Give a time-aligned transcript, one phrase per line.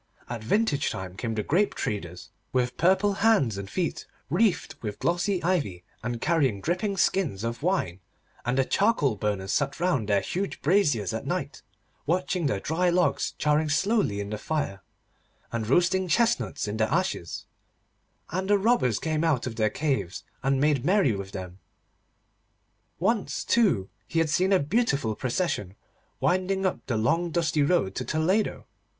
[0.27, 5.43] At vintage time came the grape treaders, with purple hands and feet, wreathed with glossy
[5.43, 7.99] ivy and carrying dripping skins of wine;
[8.43, 11.61] and the charcoal burners sat round their huge braziers at night,
[12.07, 14.81] watching the dry logs charring slowly in the fire,
[15.51, 17.45] and roasting chestnuts in the ashes,
[18.31, 21.59] and the robbers came out of their caves and made merry with them.
[22.97, 25.75] Once, too, he had seen a beautiful procession
[26.19, 28.65] winding up the long dusty road to Toledo.